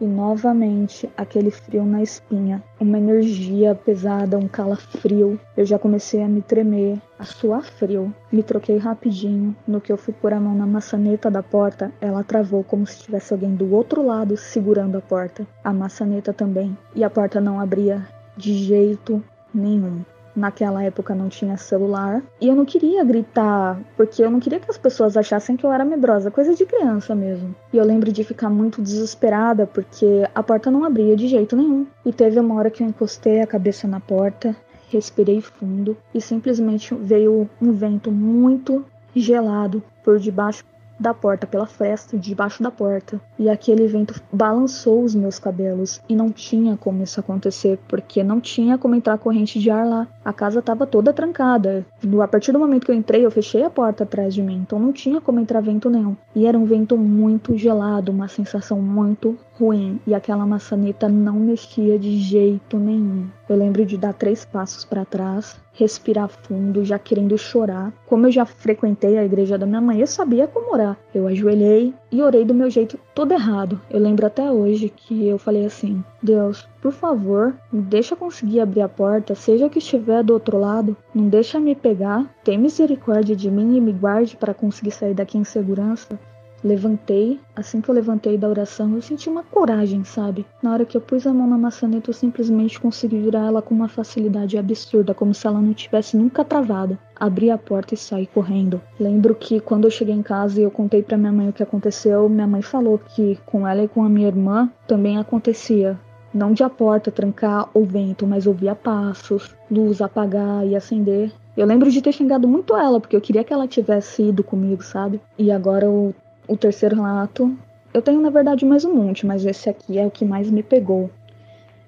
e 0.02 0.06
novamente 0.06 1.08
aquele 1.16 1.52
frio 1.52 1.86
na 1.86 2.02
espinha, 2.02 2.64
uma 2.80 2.98
energia 2.98 3.76
pesada, 3.76 4.38
um 4.38 4.48
calafrio. 4.48 5.40
Eu 5.56 5.64
já 5.64 5.78
comecei 5.78 6.24
a 6.24 6.28
me 6.28 6.42
tremer, 6.42 7.00
a 7.20 7.24
suar 7.24 7.64
frio. 7.64 8.14
Me 8.32 8.42
troquei 8.42 8.78
rapidinho. 8.78 9.56
No 9.68 9.80
que 9.80 9.92
eu 9.92 9.98
fui 9.98 10.14
pôr 10.14 10.34
a 10.34 10.40
mão 10.40 10.56
na 10.56 10.66
maçaneta 10.66 11.30
da 11.30 11.44
porta, 11.44 11.92
ela 12.02 12.24
travou 12.24 12.64
como 12.64 12.88
se 12.88 13.04
tivesse 13.04 13.32
alguém 13.32 13.54
do 13.54 13.72
outro 13.74 14.04
lado 14.04 14.36
segurando 14.36 14.98
a 14.98 15.02
porta. 15.02 15.46
A 15.64 15.72
maçaneta 15.72 16.34
também. 16.34 16.76
E 16.96 17.04
a 17.04 17.10
porta 17.10 17.40
não 17.40 17.60
abria 17.60 18.04
de 18.36 18.54
jeito 18.56 19.24
nenhum. 19.54 20.02
Naquela 20.36 20.84
época 20.84 21.14
não 21.14 21.30
tinha 21.30 21.58
celular. 21.58 22.24
E 22.40 22.48
eu 22.48 22.56
não 22.56 22.66
queria 22.66 23.04
gritar, 23.04 23.80
porque 23.98 24.24
eu 24.24 24.32
não 24.32 24.40
queria 24.40 24.60
que 24.60 24.70
as 24.70 24.78
pessoas 24.78 25.18
achassem 25.18 25.56
que 25.56 25.66
eu 25.66 25.72
era 25.72 25.86
medrosa, 25.86 26.32
coisa 26.32 26.56
de 26.56 26.66
criança 26.66 27.14
mesmo. 27.14 27.56
E 27.74 27.78
eu 27.78 27.86
lembro 27.86 28.12
de 28.12 28.24
ficar 28.24 28.50
muito 28.50 28.82
desesperada, 28.82 29.68
porque 29.68 30.28
a 30.34 30.44
porta 30.44 30.72
não 30.72 30.84
abria 30.84 31.16
de 31.16 31.28
jeito 31.28 31.56
nenhum. 31.56 31.86
E 32.06 32.14
teve 32.14 32.40
uma 32.40 32.56
hora 32.56 32.70
que 32.70 32.84
eu 32.84 32.88
encostei 32.88 33.42
a 33.42 33.48
cabeça 33.48 33.88
na 33.88 34.00
porta, 34.00 34.56
respirei 34.90 35.42
fundo 35.42 35.96
e 36.14 36.20
simplesmente 36.20 36.94
veio 36.96 37.50
um 37.62 37.72
vento 37.72 38.12
muito 38.12 38.86
gelado 39.16 39.82
por 40.04 40.20
debaixo 40.20 40.64
da 41.02 41.14
porta, 41.14 41.48
pela 41.48 41.66
fresta 41.66 42.18
debaixo 42.18 42.62
da 42.62 42.72
porta. 42.72 43.20
E 43.38 43.50
aquele 43.50 43.88
vento 43.88 44.22
balançou 44.32 45.04
os 45.04 45.16
meus 45.16 45.40
cabelos. 45.40 46.02
E 46.08 46.16
não 46.16 46.32
tinha 46.32 46.78
como 46.78 47.04
isso 47.04 47.20
acontecer, 47.20 47.80
porque 47.88 48.24
não 48.24 48.40
tinha 48.40 48.78
como 48.78 48.96
entrar 48.96 49.18
corrente 49.18 49.60
de 49.60 49.70
ar 49.70 49.86
lá. 49.86 50.08
A 50.24 50.32
casa 50.32 50.60
estava 50.60 50.86
toda 50.86 51.14
trancada. 51.14 51.86
A 52.22 52.28
partir 52.28 52.52
do 52.52 52.60
momento 52.60 52.86
que 52.86 52.92
eu 52.92 52.96
entrei, 52.96 53.26
eu 53.26 53.32
fechei 53.32 53.64
a 53.64 53.70
porta 53.70 54.04
atrás 54.04 54.34
de 54.34 54.42
mim, 54.42 54.62
então 54.62 54.80
não 54.80 54.94
tinha 54.94 55.20
como 55.20 55.40
entrar 55.40 55.62
vento 55.62 55.90
nenhum. 55.90 56.16
E 56.36 56.46
era 56.46 56.58
um 56.58 56.66
vento 56.66 56.98
muito 56.98 57.58
gelado, 57.58 58.12
uma 58.12 58.28
sensação 58.28 58.80
muito 58.80 59.38
ruim. 59.60 60.00
E 60.06 60.14
aquela 60.14 60.46
maçaneta 60.46 61.10
não 61.10 61.36
mexia 61.36 61.98
de 61.98 62.18
jeito 62.20 62.78
nenhum. 62.78 63.28
Eu 63.50 63.58
lembro 63.58 63.86
de 63.86 63.98
dar 63.98 64.14
três 64.14 64.46
passos 64.46 64.86
para 64.86 65.04
trás, 65.04 65.60
respirar 65.74 66.28
fundo, 66.28 66.84
já 66.84 67.00
querendo 67.00 67.38
chorar. 67.38 67.94
Como 68.08 68.28
eu 68.28 68.32
já 68.32 68.46
frequentei 68.46 69.18
a 69.18 69.26
igreja 69.26 69.58
da 69.58 69.66
minha 69.66 69.82
mãe, 69.82 70.00
eu 70.00 70.08
sabia 70.08 70.48
como 70.48 70.74
orar. 70.74 70.98
Eu 71.14 71.28
ajoelhei 71.28 71.94
e 72.12 72.22
orei 72.22 72.46
do 72.46 72.54
meu 72.54 72.70
jeito 72.70 73.00
todo 73.16 73.34
errado. 73.34 73.80
Eu 73.90 74.00
lembro 74.00 74.26
até 74.26 74.52
hoje 74.52 74.90
que 74.90 75.28
eu 75.28 75.38
falei 75.38 75.66
assim: 75.66 76.04
Deus, 76.22 76.68
por 76.82 76.92
favor, 76.92 77.54
me 77.72 77.82
deixa 77.82 78.16
conseguir 78.16 78.60
abrir 78.60 78.82
a 78.82 78.90
porta, 78.90 79.36
seja 79.36 79.70
que 79.70 79.80
estiver 79.80 80.24
do 80.24 80.34
outro 80.34 80.58
lado, 80.58 80.96
não 81.14 81.28
deixa 81.28 81.60
me 81.60 81.76
pegar, 81.76 82.30
tem 82.44 82.58
misericórdia 82.58 83.36
de 83.36 83.50
mim 83.50 83.78
e 83.78 83.82
me 83.82 83.92
guarde 83.92 84.36
para 84.36 84.54
conseguir 84.54 84.92
sair 84.92 85.14
daqui 85.14 85.38
em 85.38 85.44
segurança. 85.44 86.20
Levantei, 86.64 87.40
assim 87.56 87.82
que 87.82 87.90
eu 87.90 87.96
levantei 87.96 88.38
da 88.38 88.48
oração, 88.48 88.94
eu 88.94 89.02
senti 89.02 89.28
uma 89.30 89.44
coragem, 89.44 90.04
sabe? 90.04 90.46
Na 90.62 90.72
hora 90.72 90.86
que 90.86 90.96
eu 90.96 91.02
pus 91.02 91.26
a 91.26 91.34
mão 91.34 91.48
na 91.48 91.58
maçaneta, 91.58 92.12
eu 92.12 92.14
simplesmente 92.14 92.80
consegui 92.80 93.18
virar 93.20 93.48
ela 93.48 93.62
com 93.62 93.74
uma 93.74 93.88
facilidade 93.88 94.58
absurda, 94.58 95.14
como 95.14 95.34
se 95.34 95.48
ela 95.48 95.60
não 95.60 95.74
tivesse 95.74 96.16
nunca 96.16 96.46
travada. 96.46 97.00
Abri 97.16 97.50
a 97.50 97.58
porta 97.58 97.96
e 97.96 97.98
saí 97.98 98.28
correndo. 98.28 98.80
Lembro 99.00 99.34
que 99.34 99.60
quando 99.60 99.86
eu 99.86 99.92
cheguei 99.92 100.14
em 100.14 100.22
casa 100.22 100.60
e 100.60 100.64
eu 100.64 100.72
contei 100.72 101.02
para 101.02 101.18
minha 101.18 101.32
mãe 101.32 101.50
o 101.50 101.54
que 101.54 101.64
aconteceu, 101.64 102.30
minha 102.30 102.48
mãe 102.48 102.62
falou 102.62 103.00
que 103.00 103.40
com 103.46 103.68
ela 103.68 103.84
e 103.84 103.88
com 103.88 104.04
a 104.04 104.10
minha 104.10 104.28
irmã 104.28 104.70
também 104.88 105.18
acontecia. 105.18 106.00
Não 106.34 106.54
de 106.54 106.64
a 106.64 106.70
porta 106.70 107.12
trancar 107.12 107.70
ou 107.74 107.84
vento, 107.86 108.26
mas 108.26 108.48
ouvia 108.48 108.74
passos, 108.74 109.54
luz 109.70 110.02
apagar 110.02 110.66
e 110.66 110.76
acender. 110.76 111.32
Eu 111.58 111.66
lembro 111.66 111.92
de 111.92 112.02
ter 112.02 112.14
xingado 112.14 112.48
muito 112.48 112.76
ela, 112.76 113.00
porque 113.00 113.16
eu 113.16 113.22
queria 113.22 113.44
que 113.44 113.52
ela 113.52 113.68
tivesse 113.68 114.24
ido 114.24 114.42
comigo, 114.42 114.82
sabe? 114.82 115.20
E 115.38 115.52
agora 115.52 115.86
eu 115.86 116.16
o 116.48 116.58
terceiro 116.58 116.96
relato, 116.96 117.56
eu 117.94 118.02
tenho 118.02 118.22
na 118.22 118.30
verdade 118.30 118.66
mais 118.66 118.86
um 118.86 118.94
monte, 118.94 119.26
mas 119.26 119.46
esse 119.46 119.70
aqui 119.70 119.98
é 119.98 120.06
o 120.06 120.12
que 120.12 120.26
mais 120.26 120.50
me 120.50 120.64
pegou. 120.64 121.10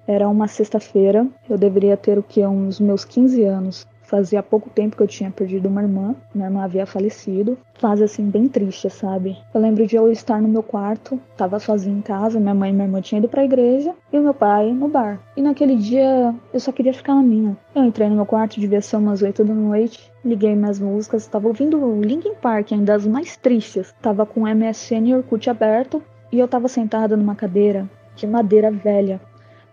Era 0.07 0.27
uma 0.27 0.47
sexta-feira, 0.47 1.25
eu 1.49 1.57
deveria 1.57 1.95
ter 1.95 2.17
o 2.17 2.23
que 2.23 2.45
uns 2.45 2.79
meus 2.79 3.05
15 3.05 3.43
anos. 3.43 3.87
Fazia 4.03 4.43
pouco 4.43 4.69
tempo 4.69 4.95
que 4.95 5.01
eu 5.01 5.07
tinha 5.07 5.31
perdido 5.31 5.67
uma 5.67 5.81
irmã, 5.81 6.15
minha 6.35 6.47
irmã 6.47 6.63
havia 6.63 6.85
falecido. 6.85 7.57
Fase 7.73 8.03
assim, 8.03 8.29
bem 8.29 8.47
triste, 8.47 8.89
sabe? 8.89 9.37
Eu 9.53 9.61
lembro 9.61 9.87
de 9.87 9.95
eu 9.95 10.11
estar 10.11 10.41
no 10.41 10.47
meu 10.47 10.61
quarto, 10.61 11.19
tava 11.35 11.59
sozinha 11.59 11.97
em 11.97 12.01
casa, 12.01 12.39
minha 12.39 12.53
mãe 12.53 12.69
e 12.69 12.73
minha 12.73 12.85
irmã 12.85 13.01
tinham 13.01 13.19
ido 13.19 13.29
pra 13.29 13.43
igreja 13.43 13.93
e 14.11 14.17
o 14.19 14.21
meu 14.21 14.33
pai 14.33 14.71
no 14.71 14.87
bar. 14.87 15.19
E 15.35 15.41
naquele 15.41 15.75
dia 15.75 16.35
eu 16.53 16.59
só 16.59 16.71
queria 16.71 16.93
ficar 16.93 17.15
na 17.15 17.23
minha. 17.23 17.57
Eu 17.73 17.83
entrei 17.83 18.09
no 18.09 18.15
meu 18.15 18.25
quarto, 18.25 18.59
devia 18.59 18.81
ser 18.81 18.97
umas 18.97 19.21
8 19.21 19.43
da 19.43 19.53
noite, 19.53 20.11
liguei 20.23 20.55
minhas 20.55 20.79
músicas, 20.79 21.23
estava 21.23 21.47
ouvindo 21.47 22.01
Linkin 22.01 22.35
Park, 22.35 22.71
ainda 22.71 22.93
as 22.93 23.07
mais 23.07 23.37
tristes. 23.37 23.93
Tava 24.01 24.25
com 24.25 24.41
o 24.41 24.47
MSN 24.47 25.07
e 25.07 25.15
Orkut 25.15 25.49
aberto 25.49 26.03
e 26.31 26.39
eu 26.39 26.47
tava 26.47 26.67
sentada 26.67 27.15
numa 27.15 27.35
cadeira 27.35 27.89
de 28.15 28.27
madeira 28.27 28.71
velha, 28.71 29.19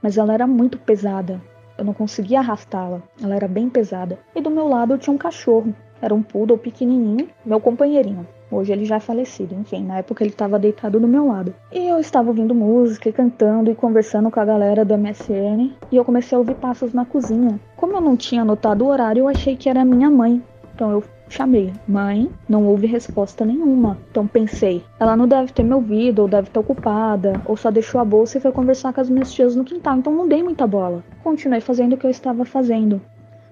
mas 0.02 0.16
ela 0.16 0.32
era 0.32 0.46
muito 0.46 0.78
pesada. 0.78 1.40
Eu 1.80 1.86
não 1.86 1.94
conseguia 1.94 2.40
arrastá-la, 2.40 3.00
ela 3.22 3.34
era 3.34 3.48
bem 3.48 3.70
pesada. 3.70 4.18
E 4.36 4.40
do 4.42 4.50
meu 4.50 4.68
lado 4.68 4.92
eu 4.92 4.98
tinha 4.98 5.14
um 5.14 5.16
cachorro. 5.16 5.74
Era 6.02 6.14
um 6.14 6.22
poodle 6.22 6.58
pequenininho, 6.58 7.26
meu 7.42 7.58
companheirinho. 7.58 8.28
Hoje 8.50 8.70
ele 8.70 8.84
já 8.84 8.96
é 8.96 9.00
falecido, 9.00 9.54
enfim, 9.54 9.84
na 9.84 9.96
época 9.96 10.22
ele 10.22 10.28
estava 10.28 10.58
deitado 10.58 11.00
do 11.00 11.08
meu 11.08 11.28
lado. 11.28 11.54
E 11.72 11.88
eu 11.88 11.98
estava 11.98 12.28
ouvindo 12.28 12.54
música 12.54 13.08
e 13.08 13.12
cantando 13.14 13.70
e 13.70 13.74
conversando 13.74 14.30
com 14.30 14.38
a 14.38 14.44
galera 14.44 14.84
do 14.84 14.98
MSN. 14.98 15.72
E 15.90 15.96
eu 15.96 16.04
comecei 16.04 16.36
a 16.36 16.38
ouvir 16.38 16.56
passos 16.56 16.92
na 16.92 17.06
cozinha. 17.06 17.58
Como 17.76 17.94
eu 17.94 18.00
não 18.02 18.14
tinha 18.14 18.42
anotado 18.42 18.84
o 18.84 18.88
horário, 18.88 19.20
eu 19.20 19.28
achei 19.28 19.56
que 19.56 19.70
era 19.70 19.82
minha 19.82 20.10
mãe. 20.10 20.42
Então 20.74 20.90
eu 20.90 21.02
Chamei. 21.30 21.72
Mãe, 21.86 22.28
não 22.48 22.66
houve 22.66 22.88
resposta 22.88 23.44
nenhuma. 23.44 23.96
Então 24.10 24.26
pensei, 24.26 24.84
ela 24.98 25.16
não 25.16 25.28
deve 25.28 25.52
ter 25.52 25.62
me 25.62 25.72
ouvido, 25.72 26.22
ou 26.22 26.28
deve 26.28 26.48
estar 26.48 26.58
ocupada, 26.58 27.40
ou 27.46 27.56
só 27.56 27.70
deixou 27.70 28.00
a 28.00 28.04
bolsa 28.04 28.36
e 28.36 28.40
foi 28.40 28.50
conversar 28.50 28.92
com 28.92 29.00
as 29.00 29.08
minhas 29.08 29.32
tias 29.32 29.54
no 29.54 29.64
quintal, 29.64 29.96
então 29.96 30.12
não 30.12 30.28
dei 30.28 30.42
muita 30.42 30.66
bola. 30.66 31.04
Continuei 31.22 31.60
fazendo 31.60 31.92
o 31.92 31.96
que 31.96 32.04
eu 32.04 32.10
estava 32.10 32.44
fazendo. 32.44 33.00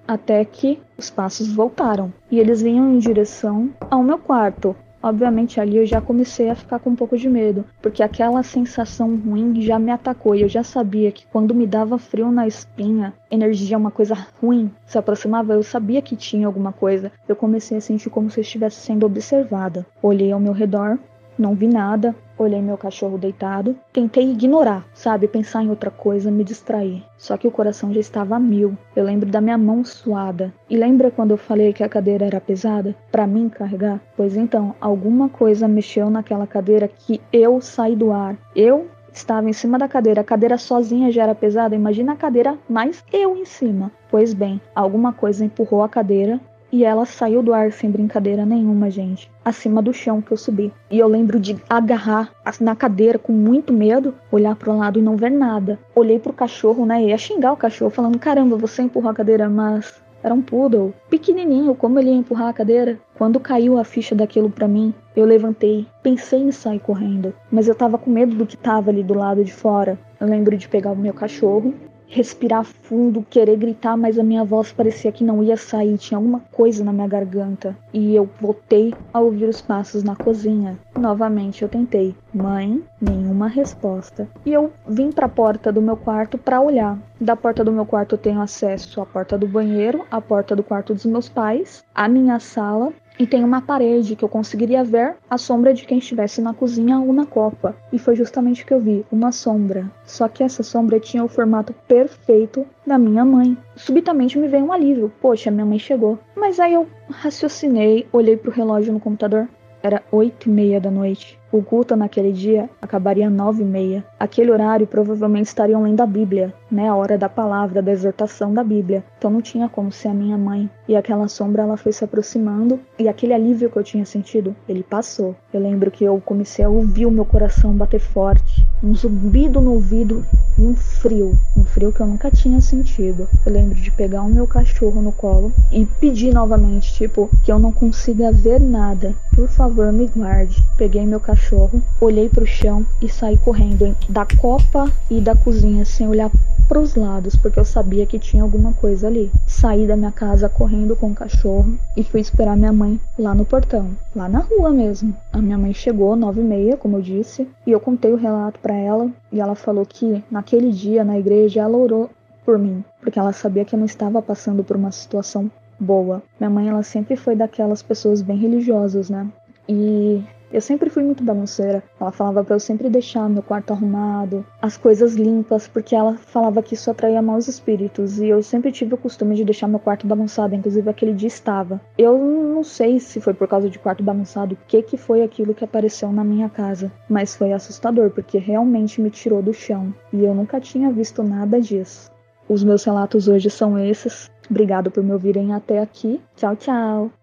Até 0.05 0.43
que 0.43 0.79
os 0.97 1.09
passos 1.09 1.53
voltaram 1.53 2.11
e 2.29 2.37
eles 2.37 2.61
vinham 2.61 2.93
em 2.93 2.99
direção 2.99 3.69
ao 3.89 4.03
meu 4.03 4.17
quarto. 4.17 4.75
Obviamente 5.01 5.59
ali 5.59 5.77
eu 5.77 5.85
já 5.85 6.01
comecei 6.01 6.49
a 6.49 6.55
ficar 6.55 6.79
com 6.79 6.89
um 6.89 6.95
pouco 6.95 7.17
de 7.17 7.29
medo, 7.29 7.65
porque 7.81 8.03
aquela 8.03 8.43
sensação 8.43 9.15
ruim 9.15 9.61
já 9.61 9.79
me 9.79 9.91
atacou 9.91 10.35
e 10.35 10.41
eu 10.41 10.49
já 10.49 10.63
sabia 10.63 11.11
que 11.11 11.25
quando 11.27 11.55
me 11.55 11.65
dava 11.65 11.97
frio 11.97 12.31
na 12.31 12.47
espinha, 12.47 13.13
energia 13.31 13.75
é 13.75 13.77
uma 13.77 13.91
coisa 13.91 14.15
ruim 14.41 14.69
se 14.85 14.97
aproximava, 14.97 15.53
eu 15.53 15.63
sabia 15.63 16.01
que 16.01 16.15
tinha 16.15 16.47
alguma 16.47 16.73
coisa. 16.73 17.11
Eu 17.27 17.35
comecei 17.35 17.77
a 17.77 17.81
sentir 17.81 18.09
como 18.09 18.29
se 18.29 18.39
eu 18.39 18.41
estivesse 18.41 18.77
sendo 18.77 19.05
observada. 19.05 19.85
Olhei 20.01 20.31
ao 20.31 20.39
meu 20.39 20.51
redor, 20.51 20.97
não 21.37 21.55
vi 21.55 21.67
nada, 21.67 22.15
olhei 22.43 22.61
meu 22.61 22.77
cachorro 22.77 23.17
deitado, 23.17 23.75
tentei 23.91 24.31
ignorar, 24.31 24.85
sabe, 24.93 25.27
pensar 25.27 25.63
em 25.63 25.69
outra 25.69 25.91
coisa, 25.91 26.31
me 26.31 26.43
distrair. 26.43 27.03
Só 27.17 27.37
que 27.37 27.47
o 27.47 27.51
coração 27.51 27.93
já 27.93 27.99
estava 27.99 28.35
a 28.35 28.39
mil. 28.39 28.77
Eu 28.95 29.03
lembro 29.03 29.29
da 29.29 29.41
minha 29.41 29.57
mão 29.57 29.83
suada. 29.83 30.53
E 30.69 30.77
lembra 30.77 31.11
quando 31.11 31.31
eu 31.31 31.37
falei 31.37 31.73
que 31.73 31.83
a 31.83 31.89
cadeira 31.89 32.25
era 32.25 32.39
pesada 32.39 32.95
para 33.11 33.27
mim 33.27 33.49
carregar? 33.49 33.99
Pois 34.15 34.35
então, 34.35 34.75
alguma 34.79 35.29
coisa 35.29 35.67
mexeu 35.67 36.09
naquela 36.09 36.47
cadeira 36.47 36.87
que 36.87 37.21
eu 37.31 37.59
saí 37.61 37.95
do 37.95 38.11
ar. 38.11 38.37
Eu 38.55 38.87
estava 39.13 39.49
em 39.49 39.53
cima 39.53 39.77
da 39.77 39.87
cadeira. 39.87 40.21
A 40.21 40.23
cadeira 40.23 40.57
sozinha 40.57 41.11
já 41.11 41.23
era 41.23 41.35
pesada. 41.35 41.75
Imagina 41.75 42.13
a 42.13 42.17
cadeira 42.17 42.57
mais 42.69 43.03
eu 43.11 43.35
em 43.35 43.45
cima. 43.45 43.91
Pois 44.09 44.33
bem, 44.33 44.59
alguma 44.73 45.13
coisa 45.13 45.45
empurrou 45.45 45.83
a 45.83 45.89
cadeira 45.89 46.39
e 46.71 46.83
ela 46.83 47.05
saiu 47.05 47.41
do 47.41 47.53
ar 47.53 47.71
sem 47.71 47.89
brincadeira 47.89 48.45
nenhuma, 48.45 48.89
gente. 48.89 49.29
Acima 49.43 49.81
do 49.81 49.93
chão 49.93 50.21
que 50.21 50.31
eu 50.31 50.37
subi. 50.37 50.71
E 50.89 50.99
eu 50.99 51.07
lembro 51.07 51.39
de 51.39 51.57
agarrar 51.69 52.31
na 52.59 52.75
cadeira 52.75 53.17
com 53.17 53.33
muito 53.33 53.73
medo, 53.73 54.13
olhar 54.31 54.55
para 54.55 54.71
o 54.71 54.77
lado 54.77 54.99
e 54.99 55.01
não 55.01 55.15
ver 55.15 55.31
nada. 55.31 55.79
Olhei 55.95 56.19
pro 56.19 56.33
cachorro, 56.33 56.85
né? 56.85 57.03
E 57.03 57.07
ia 57.07 57.17
xingar 57.17 57.53
o 57.53 57.57
cachorro, 57.57 57.91
falando: 57.91 58.19
caramba, 58.19 58.57
você 58.57 58.81
empurrou 58.81 59.11
a 59.11 59.13
cadeira, 59.13 59.49
mas 59.49 60.01
era 60.21 60.33
um 60.33 60.41
poodle, 60.41 60.93
pequenininho, 61.09 61.73
como 61.73 61.97
ele 61.97 62.09
ia 62.09 62.15
empurrar 62.15 62.49
a 62.49 62.53
cadeira? 62.53 62.99
Quando 63.17 63.39
caiu 63.39 63.77
a 63.77 63.85
ficha 63.85 64.13
daquilo 64.13 64.49
para 64.49 64.67
mim, 64.67 64.93
eu 65.15 65.25
levantei, 65.25 65.87
pensei 66.03 66.41
em 66.41 66.51
sair 66.51 66.79
correndo, 66.79 67.33
mas 67.49 67.69
eu 67.69 67.75
tava 67.75 67.97
com 67.97 68.11
medo 68.11 68.35
do 68.35 68.45
que 68.45 68.57
tava 68.57 68.89
ali 68.89 69.01
do 69.01 69.13
lado 69.13 69.43
de 69.45 69.53
fora. 69.53 69.97
Eu 70.19 70.27
lembro 70.27 70.57
de 70.57 70.67
pegar 70.67 70.91
o 70.91 70.95
meu 70.95 71.13
cachorro, 71.13 71.73
respirar 72.09 72.65
fundo, 72.65 73.25
querer 73.29 73.55
gritar, 73.55 73.95
mas 73.95 74.17
a 74.17 74.23
minha 74.23 74.43
voz 74.43 74.71
parecia 74.71 75.11
que 75.11 75.23
não 75.23 75.43
ia 75.43 75.55
sair, 75.55 75.97
tinha 75.97 76.17
alguma 76.17 76.39
coisa 76.51 76.83
na 76.83 76.91
minha 76.91 77.07
garganta. 77.07 77.77
E 77.93 78.15
eu 78.15 78.27
voltei 78.41 78.93
a 79.13 79.19
ouvir 79.19 79.45
os 79.45 79.61
passos 79.61 80.03
na 80.03 80.15
cozinha. 80.15 80.77
Novamente 80.97 81.61
eu 81.61 81.69
tentei. 81.69 82.15
Mãe, 82.33 82.83
nenhuma 82.99 83.47
resposta. 83.47 84.27
E 84.45 84.51
eu 84.51 84.73
vim 84.87 85.11
para 85.11 85.27
a 85.27 85.29
porta 85.29 85.71
do 85.71 85.81
meu 85.81 85.95
quarto 85.95 86.37
para 86.37 86.59
olhar. 86.59 86.97
Da 87.21 87.35
porta 87.35 87.63
do 87.63 87.71
meu 87.71 87.85
quarto 87.85 88.15
eu 88.15 88.19
tenho 88.19 88.41
acesso 88.41 88.99
à 89.01 89.05
porta 89.05 89.37
do 89.37 89.47
banheiro, 89.47 90.03
à 90.09 90.19
porta 90.19 90.55
do 90.55 90.63
quarto 90.63 90.93
dos 90.93 91.05
meus 91.05 91.29
pais, 91.29 91.83
à 91.93 92.07
minha 92.07 92.39
sala 92.39 92.91
e 93.19 93.27
tem 93.27 93.43
uma 93.43 93.61
parede 93.61 94.15
que 94.15 94.23
eu 94.23 94.29
conseguiria 94.29 94.81
ver 94.81 95.17
a 95.29 95.37
sombra 95.37 95.73
de 95.73 95.85
quem 95.85 95.97
estivesse 95.97 96.41
na 96.41 96.53
cozinha 96.53 96.99
ou 96.99 97.11
na 97.11 97.25
copa. 97.25 97.75
E 97.91 97.99
foi 97.99 98.15
justamente 98.15 98.63
o 98.63 98.65
que 98.65 98.73
eu 98.73 98.79
vi, 98.79 99.05
uma 99.11 99.33
sombra. 99.33 99.91
Só 100.05 100.29
que 100.29 100.41
essa 100.41 100.63
sombra 100.63 101.01
tinha 101.01 101.23
o 101.23 101.27
formato 101.27 101.73
perfeito 101.85 102.65
da 102.87 102.97
minha 102.97 103.25
mãe. 103.25 103.57
Subitamente 103.75 104.39
me 104.39 104.47
veio 104.47 104.63
um 104.63 104.71
alívio. 104.71 105.11
Poxa, 105.21 105.51
minha 105.51 105.65
mãe 105.65 105.77
chegou. 105.77 106.17
Mas 106.33 106.61
aí 106.61 106.73
eu 106.73 106.87
raciocinei, 107.09 108.07
olhei 108.13 108.37
pro 108.37 108.51
relógio 108.51 108.93
no 108.93 109.01
computador. 109.01 109.49
Era 109.81 110.03
oito 110.11 110.49
e 110.49 110.51
meia 110.51 110.79
da 110.79 110.91
noite. 110.91 111.39
O 111.51 111.63
culto 111.63 111.95
naquele 111.95 112.31
dia 112.31 112.69
acabaria 112.81 113.29
nove 113.29 113.63
e 113.63 113.65
meia. 113.65 114.05
Aquele 114.19 114.51
horário 114.51 114.85
provavelmente 114.85 115.47
estariam 115.47 115.81
lendo 115.81 116.01
a 116.01 116.05
Bíblia, 116.05 116.53
né? 116.69 116.87
A 116.89 116.95
hora 116.95 117.17
da 117.17 117.27
palavra, 117.27 117.81
da 117.81 117.91
exortação 117.91 118.53
da 118.53 118.63
Bíblia. 118.63 119.03
Então 119.17 119.31
não 119.31 119.41
tinha 119.41 119.67
como 119.67 119.91
ser 119.91 120.09
a 120.09 120.13
minha 120.13 120.37
mãe. 120.37 120.69
E 120.87 120.95
aquela 120.95 121.27
sombra 121.27 121.63
ela 121.63 121.77
foi 121.77 121.91
se 121.91 122.03
aproximando 122.03 122.79
e 122.99 123.07
aquele 123.07 123.33
alívio 123.33 123.69
que 123.69 123.77
eu 123.77 123.83
tinha 123.83 124.05
sentido, 124.05 124.55
ele 124.67 124.83
passou. 124.83 125.35
Eu 125.53 125.61
lembro 125.61 125.89
que 125.89 126.03
eu 126.03 126.21
comecei 126.23 126.63
a 126.63 126.69
ouvir 126.69 127.05
o 127.05 127.11
meu 127.11 127.25
coração 127.25 127.73
bater 127.73 127.99
forte, 127.99 128.67
um 128.83 128.93
zumbido 128.93 129.59
no 129.61 129.73
ouvido 129.73 130.25
e 130.59 130.61
um 130.61 130.75
frio, 130.75 131.39
um 131.55 131.63
frio 131.63 131.93
que 131.93 132.01
eu 132.01 132.05
nunca 132.05 132.29
tinha 132.29 132.59
sentido. 132.59 133.29
Eu 133.45 133.53
lembro 133.53 133.75
de 133.75 133.89
pegar 133.89 134.23
o 134.23 134.29
meu 134.29 134.45
cachorro 134.45 135.01
no 135.01 135.13
colo 135.13 135.53
e 135.71 135.85
pedir 135.85 136.33
novamente, 136.33 136.93
tipo, 136.93 137.29
que 137.43 137.51
eu 137.51 137.57
não 137.57 137.71
consiga 137.71 138.31
ver 138.31 138.59
nada. 138.59 139.15
Por 139.33 139.47
favor, 139.47 139.91
me 139.93 140.07
guarde. 140.07 140.61
Peguei 140.77 141.05
meu 141.05 141.19
cachorro, 141.19 141.81
olhei 142.01 142.27
pro 142.27 142.45
chão 142.45 142.85
e 143.01 143.07
saí 143.07 143.37
correndo 143.37 143.95
da 144.09 144.25
copa 144.25 144.91
e 145.09 145.21
da 145.21 145.33
cozinha 145.33 145.85
sem 145.85 146.07
olhar 146.07 146.29
para 146.67 146.79
os 146.79 146.93
lados, 146.93 147.35
porque 147.35 147.59
eu 147.59 147.65
sabia 147.65 148.05
que 148.05 148.19
tinha 148.19 148.43
alguma 148.43 148.73
coisa 148.73 149.07
ali. 149.07 149.31
Saí 149.47 149.87
da 149.87 149.95
minha 149.95 150.11
casa 150.11 150.47
correndo 150.47 150.95
com 150.95 151.11
o 151.11 151.15
cachorro 151.15 151.73
e 151.97 152.03
fui 152.03 152.19
esperar 152.19 152.55
minha 152.55 152.71
mãe 152.71 152.99
lá 153.17 153.33
no 153.33 153.43
portão, 153.43 153.89
lá 154.15 154.29
na 154.29 154.39
rua 154.39 154.69
mesmo. 154.69 155.15
A 155.33 155.41
minha 155.41 155.57
mãe 155.57 155.73
chegou 155.73 156.15
nove 156.15 156.41
e 156.41 156.43
meia, 156.43 156.77
como 156.77 156.97
eu 156.97 157.01
disse, 157.01 157.47
e 157.65 157.71
eu 157.71 157.79
contei 157.79 158.11
o 158.11 158.17
relato 158.17 158.59
para 158.59 158.75
ela 158.75 159.09
e 159.31 159.39
ela 159.39 159.55
falou 159.55 159.85
que 159.85 160.23
naquele 160.49 160.71
dia 160.71 161.03
na 161.03 161.19
igreja 161.19 161.61
ela 161.61 161.77
orou 161.77 162.09
por 162.43 162.57
mim, 162.57 162.83
porque 162.99 163.19
ela 163.19 163.31
sabia 163.31 163.63
que 163.63 163.75
eu 163.75 163.79
não 163.79 163.85
estava 163.85 164.19
passando 164.19 164.63
por 164.63 164.75
uma 164.75 164.91
situação 164.91 165.51
boa. 165.79 166.23
Minha 166.39 166.49
mãe 166.49 166.67
ela 166.67 166.81
sempre 166.81 167.15
foi 167.15 167.35
daquelas 167.35 167.83
pessoas 167.83 168.23
bem 168.23 168.37
religiosas, 168.37 169.09
né? 169.11 169.27
E 169.67 170.23
eu 170.51 170.61
sempre 170.61 170.89
fui 170.89 171.03
muito 171.03 171.23
bagunceira. 171.23 171.83
Ela 171.99 172.11
falava 172.11 172.43
para 172.43 172.55
eu 172.55 172.59
sempre 172.59 172.89
deixar 172.89 173.29
meu 173.29 173.43
quarto 173.43 173.71
arrumado, 173.71 174.45
as 174.61 174.77
coisas 174.77 175.15
limpas, 175.15 175.67
porque 175.67 175.95
ela 175.95 176.15
falava 176.17 176.61
que 176.61 176.73
isso 176.73 176.89
atraía 176.89 177.21
maus 177.21 177.47
espíritos. 177.47 178.19
E 178.19 178.27
eu 178.27 178.41
sempre 178.41 178.71
tive 178.71 178.93
o 178.93 178.97
costume 178.97 179.35
de 179.35 179.45
deixar 179.45 179.67
meu 179.67 179.79
quarto 179.79 180.07
bagunçado, 180.07 180.55
inclusive 180.55 180.89
aquele 180.89 181.13
dia 181.13 181.27
estava. 181.27 181.79
Eu 181.97 182.17
não 182.17 182.63
sei 182.63 182.99
se 182.99 183.21
foi 183.21 183.33
por 183.33 183.47
causa 183.47 183.69
de 183.69 183.79
quarto 183.79 184.03
bagunçado, 184.03 184.55
o 184.55 184.57
que 184.67 184.81
que 184.81 184.97
foi 184.97 185.23
aquilo 185.23 185.53
que 185.53 185.63
apareceu 185.63 186.11
na 186.11 186.23
minha 186.23 186.49
casa, 186.49 186.91
mas 187.07 187.35
foi 187.35 187.53
assustador, 187.53 188.09
porque 188.09 188.37
realmente 188.37 189.01
me 189.01 189.09
tirou 189.09 189.41
do 189.41 189.53
chão. 189.53 189.93
E 190.11 190.23
eu 190.23 190.33
nunca 190.33 190.59
tinha 190.59 190.91
visto 190.91 191.23
nada 191.23 191.59
disso. 191.59 192.11
Os 192.47 192.63
meus 192.63 192.83
relatos 192.83 193.27
hoje 193.27 193.49
são 193.49 193.77
esses. 193.77 194.29
Obrigado 194.49 194.89
por 194.89 195.03
me 195.03 195.13
ouvirem 195.13 195.53
até 195.53 195.79
aqui. 195.79 196.19
Tchau, 196.35 196.55
tchau. 196.55 197.18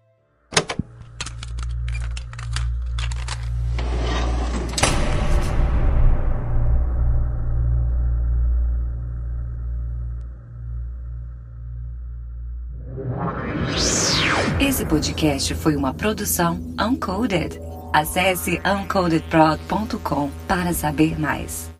Podcast 14.87 15.53
foi 15.55 15.75
uma 15.75 15.93
produção 15.93 16.59
Uncoded. 16.79 17.59
Acesse 17.93 18.61
uncodedprod.com 18.65 20.31
para 20.47 20.73
saber 20.73 21.19
mais. 21.19 21.76